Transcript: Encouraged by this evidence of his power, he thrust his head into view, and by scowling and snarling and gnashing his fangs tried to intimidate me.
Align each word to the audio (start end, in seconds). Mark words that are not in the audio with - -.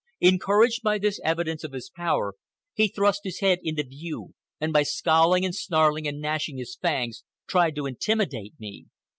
Encouraged 0.21 0.81
by 0.81 0.97
this 0.97 1.19
evidence 1.23 1.63
of 1.63 1.73
his 1.73 1.91
power, 1.91 2.33
he 2.73 2.87
thrust 2.87 3.21
his 3.23 3.39
head 3.39 3.59
into 3.61 3.83
view, 3.83 4.33
and 4.59 4.73
by 4.73 4.81
scowling 4.81 5.45
and 5.45 5.53
snarling 5.53 6.07
and 6.07 6.19
gnashing 6.19 6.57
his 6.57 6.75
fangs 6.81 7.23
tried 7.45 7.75
to 7.75 7.85
intimidate 7.85 8.55
me. 8.59 8.87